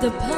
the 0.00 0.35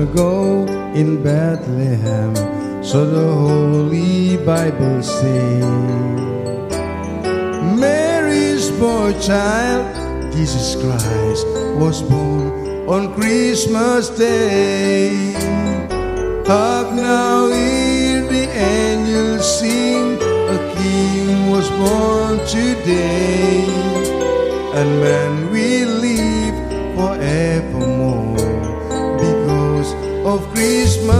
time 0.00 0.08
ago 0.08 0.66
in 0.94 1.22
Bethlehem, 1.22 2.34
so 2.82 3.04
the 3.04 3.32
Holy 3.32 4.36
Bible 4.44 5.02
says. 5.02 5.64
Mary's 7.78 8.70
boy 8.78 9.12
child, 9.20 10.32
Jesus 10.32 10.74
Christ, 10.76 11.46
was 11.78 12.02
born 12.02 12.88
on 12.88 13.14
Christmas 13.14 14.08
Day. 14.10 15.32
Hark 16.46 16.92
now, 16.94 17.48
hear 17.48 18.22
the 18.26 18.48
angels 18.50 19.60
sing, 19.60 20.16
a 20.16 20.74
king 20.76 21.50
was 21.50 21.68
born 21.70 22.38
today, 22.46 23.64
and 24.74 25.00
man 25.00 25.39
of 30.30 30.48
Christmas 30.54 31.19